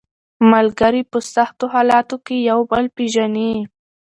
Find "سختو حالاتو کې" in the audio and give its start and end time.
1.33-2.35